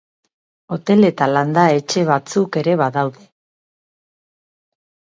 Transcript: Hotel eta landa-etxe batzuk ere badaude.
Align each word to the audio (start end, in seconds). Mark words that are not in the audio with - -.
Hotel 0.75 1.07
eta 1.09 1.27
landa-etxe 1.33 2.05
batzuk 2.09 2.59
ere 2.65 2.77
badaude. 2.85 3.31